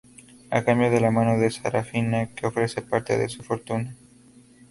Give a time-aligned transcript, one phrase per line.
[0.49, 3.95] A cambio de la mano de Serafina, que ofrece parte de su fortuna.